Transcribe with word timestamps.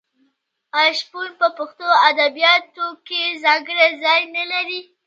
آیا 0.77 0.93
شپون 0.99 1.29
په 1.39 1.47
پښتو 1.57 1.87
ادبیاتو 2.09 2.85
کې 3.07 3.21
ځانګړی 3.43 3.87
ځای 4.03 4.21
نلري؟ 4.35 4.79